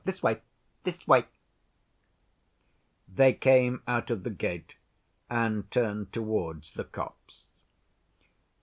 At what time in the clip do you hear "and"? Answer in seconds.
5.29-5.69